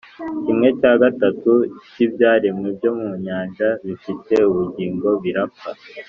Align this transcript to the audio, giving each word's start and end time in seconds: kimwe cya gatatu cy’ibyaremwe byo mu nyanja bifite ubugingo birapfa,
kimwe 0.43 0.69
cya 0.79 0.93
gatatu 1.03 1.51
cy’ibyaremwe 1.91 2.67
byo 2.77 2.91
mu 2.99 3.11
nyanja 3.25 3.67
bifite 3.85 4.33
ubugingo 4.49 5.07
birapfa, 5.23 5.69